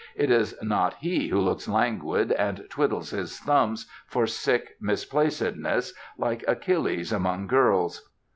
[0.15, 6.43] It is not he who looks languid, and twiddles his thumbs for sick misplacedness, like
[6.47, 8.09] Achilles among girls.